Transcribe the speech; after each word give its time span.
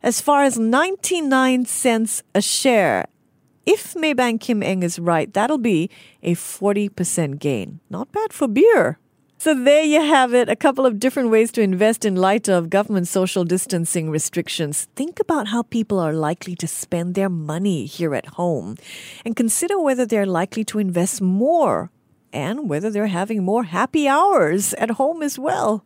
as 0.04 0.22
far 0.22 0.44
as 0.44 0.58
99 0.58 1.66
cents 1.66 2.24
a 2.34 2.42
share. 2.42 3.06
If 3.66 3.94
Maybank 3.94 4.42
Kim 4.42 4.64
Eng 4.64 4.84
is 4.84 4.98
right, 4.98 5.32
that'll 5.32 5.60
be 5.60 5.90
a 6.24 6.34
40% 6.34 7.40
gain. 7.40 7.80
Not 7.90 8.12
bad 8.12 8.34
for 8.34 8.48
beer. 8.48 8.98
So 9.38 9.56
there 9.56 9.84
you 9.84 10.02
have 10.02 10.36
it, 10.36 10.50
a 10.50 10.56
couple 10.56 10.86
of 10.86 11.00
different 11.00 11.30
ways 11.30 11.52
to 11.54 11.62
invest 11.62 12.06
in 12.06 12.16
light 12.16 12.48
of 12.48 12.70
government 12.70 13.08
social 13.08 13.44
distancing 13.44 14.12
restrictions. 14.12 14.88
Think 14.96 15.20
about 15.20 15.48
how 15.48 15.64
people 15.64 16.00
are 16.00 16.14
likely 16.14 16.56
to 16.58 16.68
spend 16.68 17.16
their 17.16 17.30
money 17.30 17.86
here 17.86 18.14
at 18.14 18.38
home 18.38 18.78
and 19.26 19.36
consider 19.36 19.80
whether 19.80 20.06
they're 20.06 20.28
likely 20.28 20.64
to 20.66 20.78
invest 20.78 21.22
more 21.22 21.90
and 22.32 22.70
whether 22.70 22.92
they're 22.92 23.08
having 23.08 23.44
more 23.44 23.64
happy 23.64 24.08
hours 24.08 24.76
at 24.76 24.92
home 24.92 25.24
as 25.24 25.40
well. 25.40 25.86